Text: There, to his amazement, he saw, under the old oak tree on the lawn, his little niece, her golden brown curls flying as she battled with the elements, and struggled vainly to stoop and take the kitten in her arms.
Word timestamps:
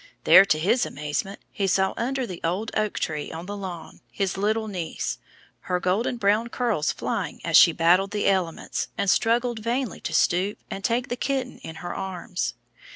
There, 0.23 0.45
to 0.45 0.57
his 0.57 0.83
amazement, 0.83 1.41
he 1.51 1.67
saw, 1.67 1.93
under 1.95 2.25
the 2.25 2.41
old 2.43 2.71
oak 2.75 2.97
tree 2.97 3.31
on 3.31 3.45
the 3.45 3.55
lawn, 3.55 4.01
his 4.11 4.35
little 4.35 4.67
niece, 4.67 5.19
her 5.69 5.79
golden 5.79 6.17
brown 6.17 6.47
curls 6.49 6.91
flying 6.91 7.39
as 7.45 7.55
she 7.55 7.71
battled 7.71 8.11
with 8.11 8.23
the 8.23 8.27
elements, 8.27 8.87
and 8.97 9.11
struggled 9.11 9.59
vainly 9.59 9.99
to 9.99 10.11
stoop 10.15 10.57
and 10.71 10.83
take 10.83 11.09
the 11.09 11.15
kitten 11.15 11.59
in 11.59 11.75
her 11.85 11.93
arms. 11.93 12.55